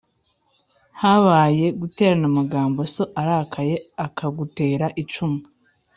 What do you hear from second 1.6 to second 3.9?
guterana amagambo so arakaye